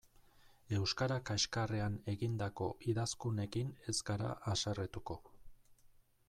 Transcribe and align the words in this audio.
Euskara 0.77 1.17
kaxkarrean 1.29 1.99
egindako 2.13 2.71
idazkunekin 2.93 3.69
ez 3.95 3.97
gara 4.09 4.33
haserretuko. 4.53 5.21